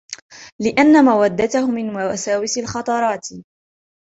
[0.59, 3.27] لِأَنَّ مَوَدَّتَهُ مِنْ وَسَاوِسِ الْخَطَرَاتِ